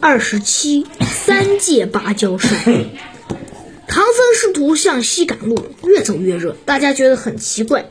[0.00, 2.50] 二十七，三界芭蕉扇。
[3.88, 7.90] 唐僧师徒向西赶路，越走越热，大家觉得很奇怪。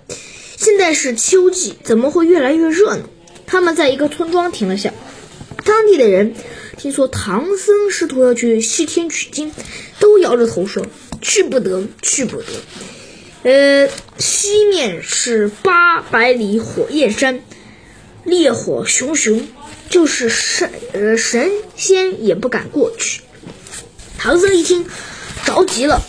[0.56, 3.04] 现在是秋季，怎么会越来越热呢？
[3.46, 4.94] 他们在一个村庄停了下，
[5.66, 6.34] 当地的人
[6.78, 9.52] 听说唐僧师徒要去西天取经，
[10.00, 10.86] 都摇着头说
[11.21, 12.46] ：“去不得，去不得。”
[13.44, 17.42] 呃，西面是八百里火焰山，
[18.28, 19.48] 烈火熊熊，
[19.89, 23.22] 就是神呃神仙也不敢过去。
[24.20, 24.86] 唐僧一听，
[25.45, 26.02] 着急了，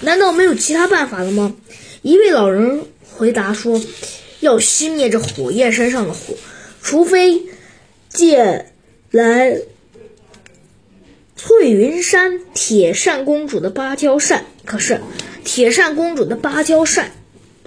[0.00, 1.54] 难道没有其他办法了吗？
[2.02, 3.80] 一位老人回答说
[4.40, 6.34] ：“要熄灭这火焰山上的火，
[6.82, 7.44] 除非
[8.08, 8.72] 借
[9.12, 9.60] 来
[11.36, 14.46] 翠云山铁扇公主的芭蕉扇。
[14.64, 15.00] 可是。”
[15.48, 17.12] 铁扇公主的芭蕉扇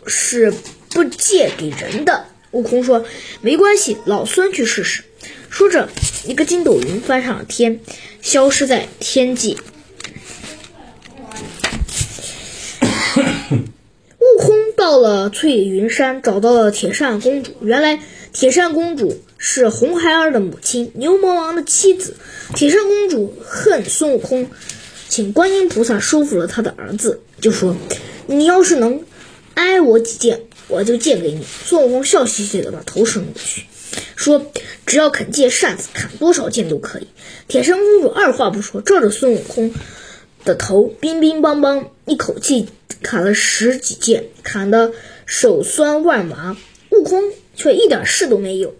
[0.05, 0.53] 是
[0.89, 2.25] 不借给人的。
[2.51, 3.05] 悟空说
[3.41, 5.03] ：“没关系，老孙去试试。”
[5.49, 5.89] 说着，
[6.25, 7.79] 一个筋斗云翻上了天，
[8.21, 9.57] 消失在天际。
[12.81, 17.53] 悟空到了翠云山，找到了铁扇公主。
[17.61, 17.99] 原来，
[18.33, 22.15] 铁扇公主是红孩儿的母亲，牛魔王的妻子。
[22.55, 24.49] 铁扇公主恨孙悟空。
[25.07, 27.75] 请观音菩萨收服了他的儿子，就说
[28.27, 29.03] ：“你要是能
[29.55, 33.63] 挨我几剑，我就借给你。”孙悟空笑嘻嘻的把头伸过去，
[34.15, 34.51] 说
[34.85, 37.07] ：“只要肯借扇子，砍多少剑都可以。”
[37.49, 39.73] 铁扇公主二话不说，照着孙悟空
[40.45, 42.69] 的头，乒乒乓乓一口气
[43.01, 44.93] 砍了十几剑，砍得
[45.25, 46.55] 手酸腕麻。
[46.91, 47.23] 悟空
[47.55, 48.75] 却一点事都没有。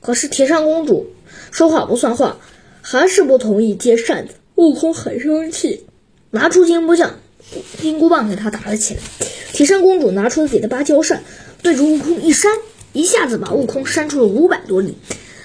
[0.00, 1.12] 可是铁扇公主
[1.50, 2.38] 说话不算话，
[2.82, 4.34] 还是不同意借扇子。
[4.54, 5.86] 悟空很生气，
[6.30, 7.20] 拿出金箍棒、
[7.80, 9.00] 金箍棒给他打了起来。
[9.52, 11.22] 铁扇公主拿出自己的芭蕉扇，
[11.62, 12.52] 对着悟空一扇，
[12.92, 14.96] 一下子把悟空扇出了五百多里，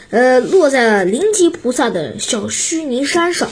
[0.10, 3.50] 呃，落在了灵吉菩萨的小须弥山上。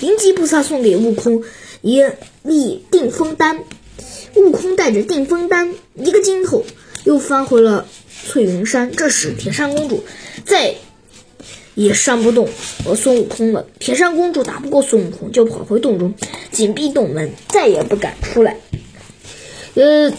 [0.00, 1.44] 灵吉菩萨送给悟空
[1.80, 2.02] 一
[2.42, 3.64] 粒定风丹，
[4.34, 6.64] 悟空带着定风丹一个筋头，
[7.04, 7.86] 又翻回了
[8.26, 8.92] 翠云山。
[8.92, 10.04] 这时，铁扇公主
[10.44, 10.74] 在。
[11.74, 12.50] 也扇不动
[12.84, 13.64] 呃孙悟空了。
[13.78, 16.12] 铁扇公主打不过孙悟空，就跑回洞中，
[16.50, 18.58] 紧闭洞门，再也不敢出来。
[19.74, 20.12] 呃，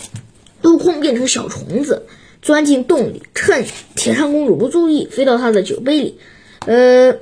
[0.63, 2.05] 悟空变成小虫子，
[2.41, 3.65] 钻进洞里，趁
[3.95, 6.19] 铁扇公主不注意，飞到她的酒杯里。
[6.65, 7.17] 呃，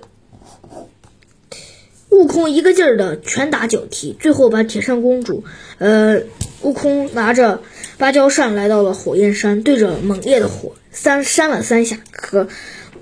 [2.10, 5.44] 悟空一个劲儿的拳打脚踢，最后把铁扇公主。
[5.78, 6.22] 呃，
[6.62, 7.62] 悟空拿着
[7.98, 12.48] 芭蕉扇来到了火焰山，对着猛烈的火三扇了三下，可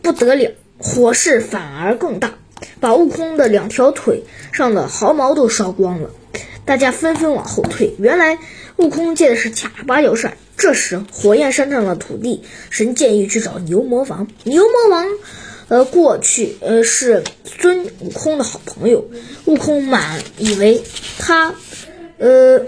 [0.02, 0.52] 不得了。
[0.78, 2.36] 火势反而更大，
[2.80, 4.24] 把悟空的两条腿
[4.54, 6.10] 上的毫毛都烧光了。
[6.64, 7.96] 大家纷纷往后退。
[8.00, 8.38] 原来
[8.80, 10.38] 悟空借的是假芭蕉扇。
[10.56, 14.28] 这时，火焰山上的土地神建议去找牛魔王。
[14.46, 15.08] 牛魔王，
[15.68, 19.10] 呃，过去呃是孙悟空的好朋友。
[19.46, 20.82] 悟空满以为
[21.18, 21.54] 他，
[22.20, 22.66] 呃，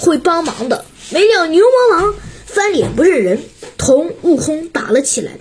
[0.00, 3.40] 会帮忙的，没料牛魔王翻脸不认人，
[3.78, 5.32] 同悟空打了起来。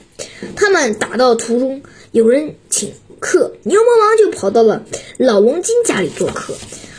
[0.55, 1.81] 他们打到途中，
[2.11, 4.83] 有人请客，牛魔王就跑到了
[5.17, 6.53] 老龙精家里做客。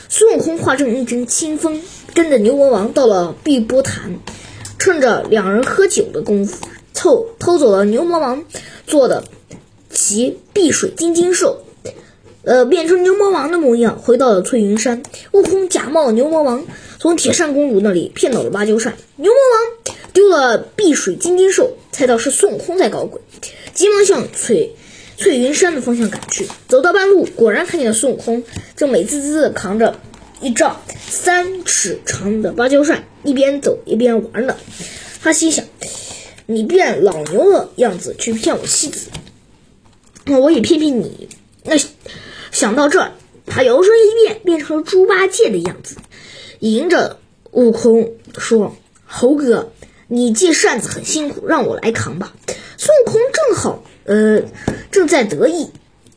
[0.09, 1.83] 孙悟空化成一阵清风，
[2.17, 4.19] 跟着牛魔王到了碧波潭，
[4.79, 8.43] 趁着两人喝酒的功夫，凑偷走了牛魔王
[8.87, 9.25] 做的
[9.91, 11.63] 其碧水金睛兽，
[12.43, 15.03] 呃，变成牛魔王的模样，回到了翠云山。
[15.33, 16.65] 悟空假冒牛魔王，
[16.99, 18.95] 从铁扇公主那里骗到了芭蕉扇。
[19.17, 21.77] 牛魔王丢了碧水金睛兽。
[21.93, 23.21] 猜到是孙悟空在搞鬼，
[23.75, 24.75] 急忙向翠
[25.19, 26.47] 翠云山的方向赶去。
[26.69, 28.43] 走到半路，果然看见了孙悟空，
[28.75, 29.99] 正美滋滋的扛着
[30.41, 34.57] 一丈三尺长的芭蕉扇，一边走一边玩呢。
[35.23, 35.65] 他心想
[36.47, 39.09] ：“你变老牛的样子去骗我妻子，
[40.25, 41.29] 那我也骗骗你。”
[41.65, 41.77] 那
[42.53, 43.13] 想到这，
[43.47, 45.97] 他摇身一变，变成了猪八戒的样子，
[46.61, 47.19] 迎着
[47.51, 48.77] 悟空说
[49.07, 49.73] ：“猴哥。”
[50.09, 52.33] 你借扇子很辛苦，让我来扛吧。
[52.79, 54.41] 孙悟空正好，呃，
[54.93, 55.71] 正在得意，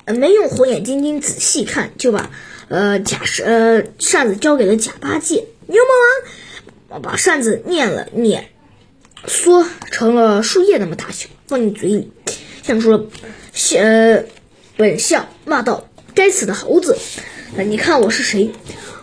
[0.05, 2.29] 没用火眼金睛仔细看，就把，
[2.69, 5.45] 呃，假扇，呃，扇子交给了假八戒。
[5.67, 8.49] 牛魔王把扇子念了念，
[9.25, 12.11] 缩成了树叶那么大小，放进嘴里，
[12.63, 13.07] 像说，
[13.77, 14.23] 呃，
[14.77, 16.97] 本相骂道：“该死的猴子，
[17.55, 18.51] 你看我是谁？”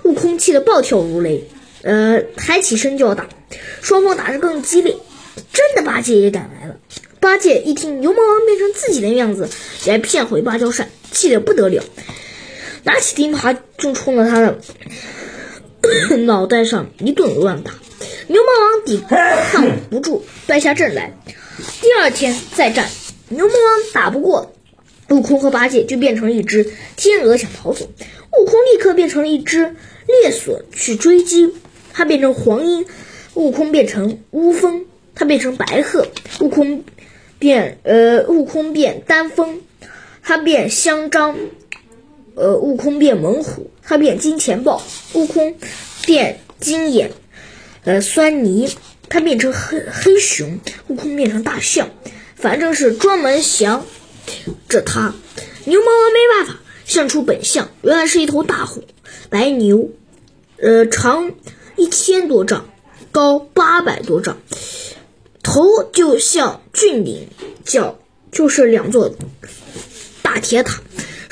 [0.05, 1.49] 悟空气得暴跳如雷。
[1.83, 3.29] 呃，抬起身就要打，
[3.83, 4.97] 双方打得更激烈。
[5.53, 6.77] 真的，八戒也赶来了。
[7.21, 9.49] 八戒一听牛魔王变成自己的样子
[9.87, 11.85] 来骗回芭蕉扇，气得不得了，
[12.87, 14.59] 拿起钉耙就冲着他的
[16.25, 17.73] 脑袋上一顿乱打。
[18.29, 21.12] 牛魔王抵抗不住，败下阵来。
[21.81, 22.88] 第二天再战，
[23.29, 24.53] 牛魔王打不过
[25.11, 29.75] 悟空和八戒就变成一只天鹅想逃走，悟空立刻变成了一只
[30.06, 31.53] 猎隼去追击，
[31.93, 32.85] 他变成黄莺；
[33.35, 34.85] 悟空变成乌蜂，
[35.17, 36.06] 他变成白鹤；
[36.41, 36.85] 悟空
[37.41, 39.61] 变呃悟空变丹枫，
[40.23, 41.35] 他变香樟；
[42.37, 44.83] 呃悟空变猛虎，他变金钱豹；
[45.15, 45.56] 悟空
[46.05, 47.11] 变金眼
[47.85, 48.77] 呃酸泥，
[49.09, 51.88] 他变成黑黑熊；悟空变成大象，
[52.37, 53.85] 反正是专门降。
[54.69, 55.15] 这他，
[55.65, 58.85] 牛魔王没办法现出本相，原来是一头大虎，
[59.31, 59.91] 白牛，
[60.59, 61.33] 呃，长
[61.77, 62.69] 一千多丈，
[63.12, 64.37] 高八百多丈，
[65.43, 67.29] 头就像峻岭，
[67.65, 67.99] 脚
[68.31, 69.15] 就是两座
[70.23, 70.83] 大铁塔，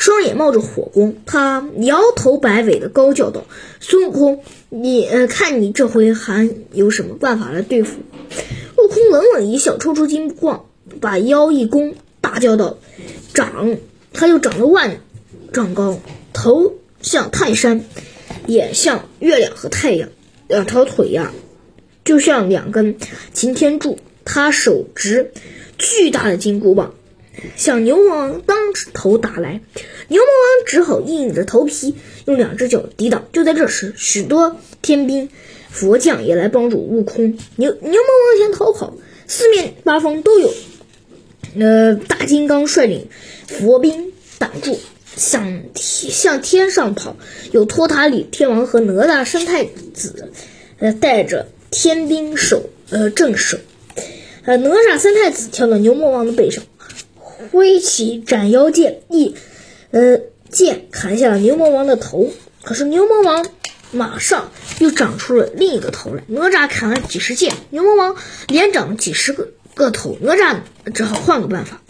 [0.04, 1.14] 双眼冒着火光。
[1.24, 3.46] 他摇头摆尾的高叫道
[3.80, 8.00] ：“孙悟空，你，看你这回还有什么办法来对付？”
[8.76, 10.66] 悟空冷冷一笑，抽出金箍棒，
[11.00, 11.94] 把腰一弓。
[12.20, 12.76] 大叫道
[13.32, 13.78] ：“长！”
[14.12, 15.00] 他又长了万
[15.54, 15.98] 丈高，
[16.34, 17.82] 头像泰山，
[18.46, 20.10] 眼像月亮和太阳，
[20.48, 21.32] 两条腿呀，
[22.04, 22.96] 就像两根
[23.32, 23.98] 擎天柱。
[24.26, 25.32] 他手执
[25.78, 26.92] 巨大的金箍棒，
[27.56, 28.56] 向牛魔王当
[28.92, 29.60] 头打来。
[30.08, 31.96] 牛魔王只好硬着头皮
[32.26, 33.26] 用两只脚抵挡。
[33.32, 35.28] 就在这时，许多天兵
[35.70, 37.38] 佛将也来帮助悟空。
[37.56, 38.96] 牛牛魔王想逃跑，
[39.26, 40.52] 四面八方都有。
[41.58, 43.08] 呃，大金刚率领
[43.46, 44.78] 佛兵挡住，
[45.16, 47.16] 向天向天上跑。
[47.52, 50.32] 有托塔李天王和哪吒三太子，
[50.78, 53.58] 呃，带着天兵守，呃，镇守。
[54.44, 56.64] 呃，哪吒三太子跳到牛魔王的背上，
[57.50, 59.34] 挥起斩妖剑，一，
[59.90, 60.20] 呃，
[60.50, 62.30] 剑砍下了牛魔王的头。
[62.62, 63.46] 可是牛魔王
[63.92, 66.24] 马上又长出了另一个头来。
[66.28, 68.16] 哪吒砍了几十剑，牛魔王
[68.48, 69.48] 连长几十个。
[69.74, 70.58] 个头，哪吒
[70.94, 71.82] 只好换个办法。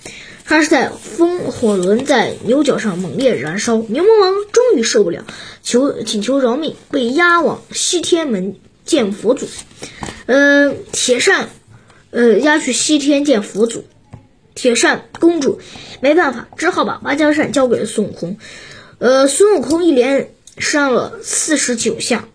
[0.47, 3.77] 他是在风火轮在牛角上猛烈燃烧。
[3.77, 5.27] 牛魔王终于受不了，
[5.63, 8.57] 求请求饶命，被押往西天门
[8.87, 9.47] 见佛祖。
[10.25, 11.51] 呃，铁扇，
[12.11, 13.85] 呃，押去西天见佛祖。
[14.55, 15.61] 铁扇公主
[16.01, 18.39] 没办法，只好把芭蕉扇交给了孙悟空。
[18.99, 22.29] 呃，孙悟空一连扇了四十九下，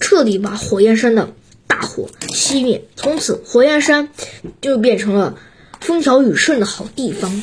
[0.00, 1.32] 彻底把火焰山的。
[1.68, 4.08] 大火熄灭，从此火焰山
[4.62, 5.36] 就变成了
[5.80, 7.42] 风调雨顺的好地方。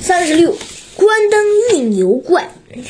[0.00, 0.56] 三十六，
[0.96, 1.44] 关灯
[1.74, 2.50] 运牛怪。
[2.72, 2.82] 金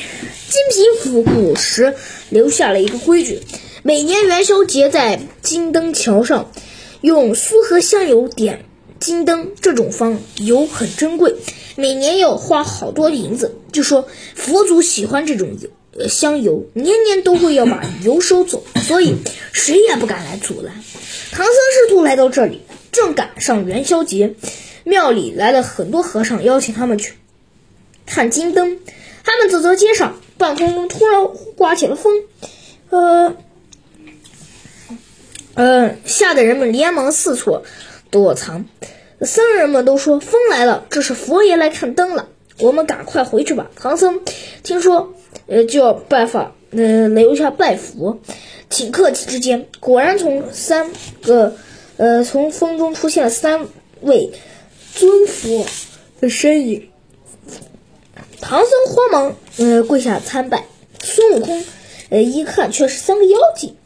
[0.71, 1.93] 平府古时
[2.29, 3.41] 留下了一个规矩：
[3.83, 6.49] 每年元宵节在金灯桥上
[7.01, 8.65] 用酥和香油点
[8.99, 11.35] 金灯，这种方油很珍贵，
[11.75, 13.55] 每年要花好多银子。
[13.71, 15.69] 就说佛祖喜欢这种油。
[16.07, 19.15] 香油年年都会要把油收走，所以
[19.51, 20.75] 谁也不敢来阻拦。
[21.31, 22.61] 唐僧师徒来到这里，
[22.91, 24.35] 正赶上元宵节，
[24.83, 27.13] 庙里来了很多和尚，邀请他们去
[28.05, 28.77] 看金灯。
[29.23, 32.13] 他们走在街上，半空中突然刮起了风，
[32.91, 33.35] 呃，
[35.57, 37.63] 呃，吓得人们连忙四处
[38.09, 38.65] 躲藏。
[39.21, 43.69] 僧人们都说风来了，这是佛爷来看灯了，我们赶快回去吧。
[43.75, 44.21] 唐僧
[44.63, 45.13] 听说。
[45.49, 48.19] 呃，就要拜访，呃，留下拜佛，
[48.69, 50.91] 顷刻之间，果然从三
[51.23, 51.55] 个，
[51.95, 53.67] 呃，从风中出现了三
[54.01, 54.33] 位
[54.93, 55.65] 尊佛
[56.19, 56.89] 的身影。
[58.41, 60.65] 唐僧慌忙，呃，跪下参拜。
[61.01, 61.63] 孙悟空，
[62.09, 63.77] 呃，一看却是三个妖精。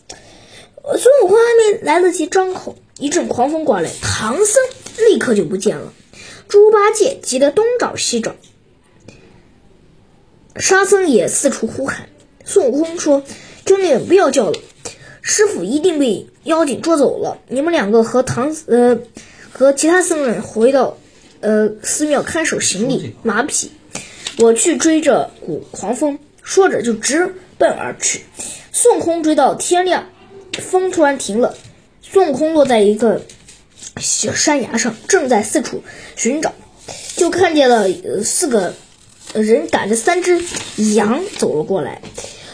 [0.83, 4.63] 孙悟空还没来得及张口，一阵狂风刮来，唐僧
[5.09, 5.93] 立刻就不见了。
[6.47, 8.35] 猪八戒急得东找西找。
[10.57, 12.09] 沙僧也四处呼喊，
[12.43, 13.23] 孙悟空说
[13.65, 14.59] ：“兄弟们，不要叫了，
[15.21, 17.39] 师傅一定被妖精捉走了。
[17.47, 18.99] 你们两个和唐呃
[19.51, 20.97] 和其他僧人回到
[21.39, 23.71] 呃寺庙看守行李马匹，
[24.39, 28.23] 我去追着古狂风。”说着就直奔而去。
[28.73, 30.09] 孙悟空追到天亮，
[30.59, 31.55] 风突然停了，
[32.01, 33.21] 孙悟空落在一个
[33.97, 35.83] 小山崖上，正在四处
[36.15, 36.53] 寻找，
[37.15, 37.87] 就看见了
[38.23, 38.73] 四个。
[39.33, 40.43] 人赶着三只
[40.93, 42.01] 羊走了过来，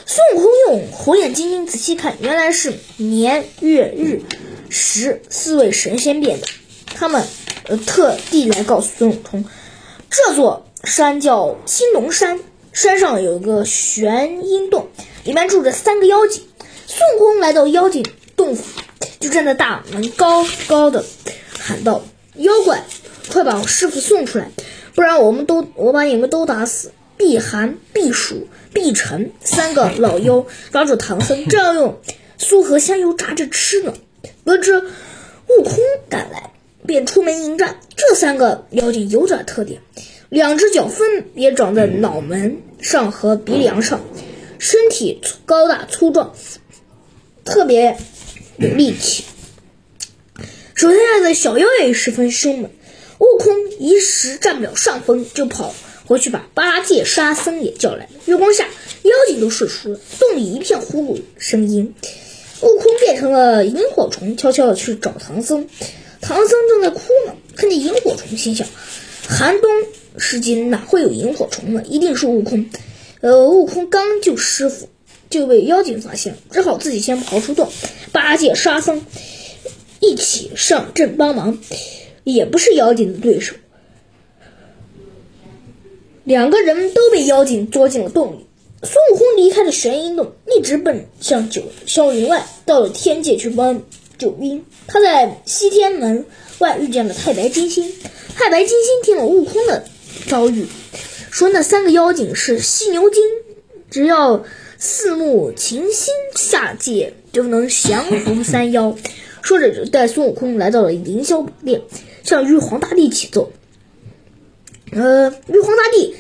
[0.06, 4.22] 孙悟空用火眼金睛仔细看，原来是年月日
[4.70, 6.46] 时四位神仙变的。
[6.86, 7.24] 他们
[7.63, 9.44] 呃特地来告诉孙悟空，
[10.08, 12.39] 这座山叫青龙山，
[12.74, 14.88] 山上有个玄阴洞，
[15.24, 16.44] 里面住着三个妖精。
[16.89, 18.06] 孙悟空来到妖精
[18.38, 18.82] 洞府，
[19.20, 21.03] 就站在大门高高的
[21.60, 22.01] 喊道
[22.36, 22.86] ：“妖怪，
[23.29, 24.50] 快把我师傅送出来！”
[24.96, 26.94] 不然我们都我把你们都打死！
[27.17, 32.00] 避寒、避暑、避尘三个老妖抓住唐僧，正要用
[32.39, 33.94] 酥和香油炸着吃呢。
[34.46, 35.77] 得知悟空
[36.10, 36.51] 赶来，
[36.86, 37.79] 便出门迎战。
[37.98, 39.82] 这三个妖精有点特点，
[40.29, 44.00] 两只脚分别长在脑门上和鼻梁上，
[44.58, 46.34] 身体粗高大粗壮，
[47.48, 47.98] 特别
[48.58, 49.24] 有力气。
[50.75, 52.70] 手下的小妖也十分凶猛。
[53.20, 55.74] 悟空一时占不了上风，就跑
[56.06, 58.10] 回去把八戒、沙僧也叫来了。
[58.25, 58.66] 月光下，
[59.01, 61.96] 妖精都睡熟了，洞里一片呼噜声音。
[62.62, 65.68] 悟空变成了萤火虫，悄悄的去找唐僧。
[66.22, 68.68] 唐僧正在哭呢，看见萤火虫，心想：
[69.27, 69.72] 寒冬
[70.20, 71.82] 时节哪会有萤火虫呢？
[71.88, 72.70] 一定是悟空。
[73.22, 74.89] 呃，悟空刚救师傅，
[75.30, 77.70] 就被妖精发现了，只好自己先逃出洞。
[78.12, 79.06] 八戒、沙僧
[80.00, 81.60] 一起上阵帮忙。
[82.24, 83.56] 也不是妖精的对手，
[86.26, 88.46] 两个人都被妖精捉进了洞里。
[88.84, 93.82] 孙悟空离开了玄阴洞，一直奔向九霄云外，到了天界去帮
[94.18, 94.66] 救兵。
[94.88, 96.26] 他在西天门
[96.60, 97.94] 外遇见了太白金星。
[98.36, 99.86] 太白金星听了悟空的
[100.28, 100.66] 遭遇，
[101.32, 103.24] 说那三个妖精是犀牛精，
[103.90, 104.44] 只要
[104.78, 108.96] 四目琴心下界，就能降服三妖。
[109.42, 111.82] 说着，就带孙悟空来到了凌霄宝殿。
[112.24, 113.54] 向玉皇大帝启奏，
[114.92, 116.14] 呃，玉皇大帝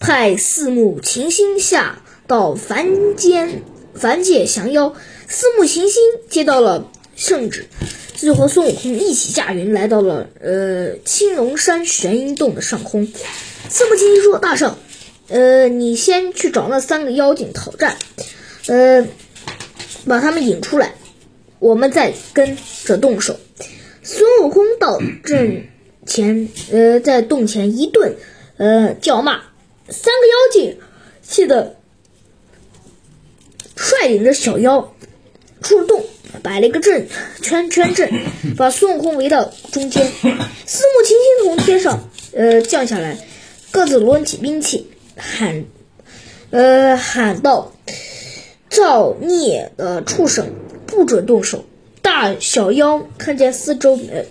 [0.00, 3.62] 派四目琴心下到凡间
[3.94, 4.92] 凡界降妖。
[5.28, 7.66] 四目琴心接到了圣旨，
[8.16, 13.06] 就和孙悟空一起驾云来到了呃青龙山玄阴洞的上空。
[13.68, 14.76] 四目琴心说：“大圣，
[15.32, 17.96] 呃，你先去找那三个妖精讨战，
[18.66, 19.06] 呃，
[20.06, 20.92] 把他们引出来，
[21.58, 23.40] 我们再跟着动手。”
[24.04, 25.68] 孙悟空到阵
[26.04, 28.14] 前，呃，在洞前一顿，
[28.58, 29.40] 呃，叫骂。
[29.88, 30.78] 三个妖精
[31.22, 31.76] 气得
[33.74, 34.94] 率领着小妖
[35.62, 36.04] 出了洞，
[36.42, 37.08] 摆了一个阵
[37.40, 38.10] 圈圈阵，
[38.56, 40.04] 把孙悟空围到中间。
[40.04, 43.16] 四目琴心从天上，呃，降下来，
[43.70, 44.90] 各自抡起兵器，
[45.22, 45.64] 喊，
[46.50, 47.72] 呃，喊道
[48.68, 50.52] ：“造孽的畜生，
[50.86, 51.64] 不准动手！”
[52.02, 54.24] 大小妖看见四周呃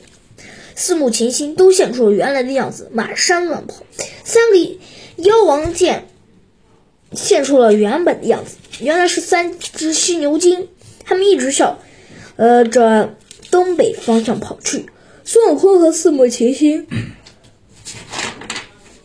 [0.75, 3.83] 四目琴心都现出了原来的样子，满山乱跑。
[4.25, 4.77] 三个
[5.23, 6.09] 妖王见
[7.13, 10.67] 现出了原本的样子，原来是三只犀牛精。
[11.05, 11.79] 他们一直向
[12.35, 13.15] 呃着
[13.49, 14.87] 东北方向跑去。
[15.23, 16.87] 孙悟空和四目琴心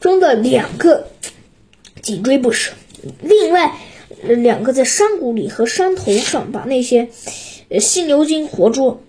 [0.00, 1.08] 中的两个
[2.06, 2.70] 紧追不舍，
[3.20, 3.74] 另外
[4.22, 7.08] 两个在山谷里和山头上把那些。
[7.80, 9.02] 犀牛精活捉，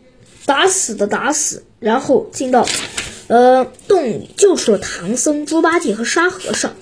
[0.47, 2.67] 打死的打死，然后进到，
[3.27, 6.75] 呃，洞里救出了唐僧、猪八戒和沙和尚。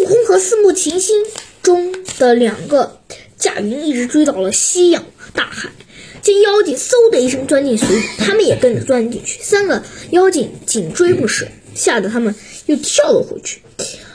[0.00, 1.24] 悟空和四目琴心
[1.62, 2.98] 中的两个
[3.38, 5.70] 驾云一直追到了西洋大海，
[6.20, 9.40] 见妖精嗖的一声钻进水里，他们也跟着钻进去。
[9.40, 12.34] 三个妖精紧追不舍，吓得他们
[12.66, 13.60] 又跳了回去。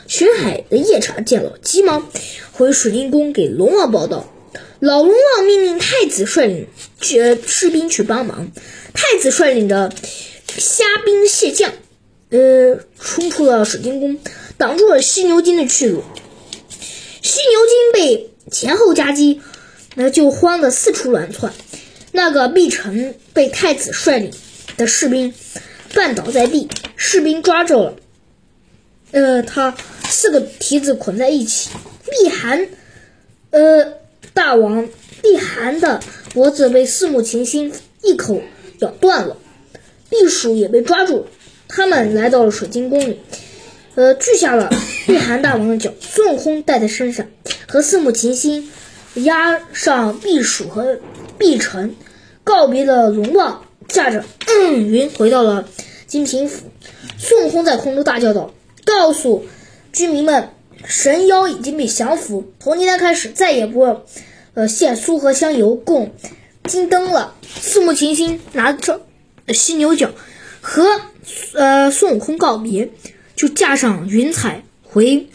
[0.08, 2.08] 巡海的夜叉见了，急忙
[2.52, 4.32] 回水晶宫给龙王报道。
[4.80, 6.66] 老龙王命令太子率领
[6.98, 8.50] 去士兵去帮忙，
[8.94, 9.92] 太子率领着
[10.56, 11.72] 虾兵蟹将，
[12.30, 14.18] 呃，冲出了水晶宫，
[14.56, 16.02] 挡住了犀牛精的去路。
[17.20, 19.42] 犀牛精被前后夹击，
[19.94, 21.52] 那就慌得四处乱窜。
[22.12, 24.32] 那个碧城被太子率领
[24.78, 25.34] 的士兵
[25.92, 27.96] 绊倒在地，士兵抓住了，
[29.10, 29.76] 呃，他
[30.18, 31.70] 四个蹄子捆在一起。
[32.10, 32.68] 碧寒，
[33.50, 33.92] 呃。
[34.34, 34.88] 大王
[35.20, 36.00] 碧寒的
[36.32, 37.72] 脖子被四目琴心
[38.02, 38.40] 一口
[38.78, 39.36] 咬断了，
[40.10, 41.26] 避暑也被抓住。
[41.66, 43.20] 他们来到了水晶宫里，
[43.96, 44.70] 呃，锯下了
[45.06, 45.92] 碧寒大王的脚。
[46.00, 47.26] 孙悟空带在身上，
[47.66, 48.70] 和四目琴心
[49.14, 50.98] 押上避暑和
[51.36, 51.96] 碧尘，
[52.44, 54.24] 告别了龙王，驾着
[54.76, 55.68] 云回到了
[56.06, 56.66] 金平府。
[57.18, 58.52] 孙悟空在空中大叫道
[58.86, 59.44] ：“告诉
[59.98, 60.50] 居民们，
[60.84, 64.00] 神妖已经被降服，从今天开始再也不。”
[64.54, 66.14] 呃，献酥和香油供
[66.62, 67.34] 金灯了。
[67.42, 69.00] 四目琴心拿着
[69.48, 70.12] 犀牛角，
[70.60, 70.84] 和
[71.54, 72.90] 呃孙悟空告别，
[73.34, 75.26] 就驾上云彩回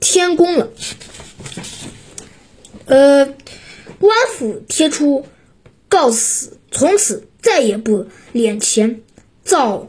[0.00, 0.70] 天宫了。
[2.86, 3.26] 呃，
[3.98, 5.26] 官府贴出
[5.90, 9.02] 告辞，从此再也不敛钱
[9.44, 9.86] 造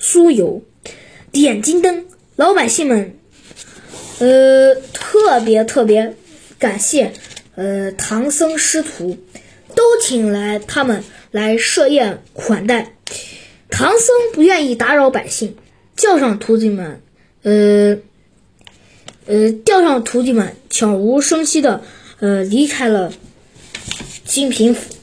[0.00, 0.60] 酥油、
[1.30, 2.06] 点金灯。
[2.36, 3.16] 老百姓们，
[4.18, 6.16] 呃，特别特别。
[6.58, 7.12] 感谢，
[7.56, 9.18] 呃，唐僧师徒
[9.74, 12.94] 都请来他们来设宴款待。
[13.68, 15.54] 唐僧不愿意打扰百姓，
[15.94, 17.02] 叫上徒弟们，
[17.42, 17.98] 呃，
[19.26, 21.82] 呃，叫上徒弟们，悄无声息的，
[22.20, 23.12] 呃，离开了
[24.24, 24.93] 金平府。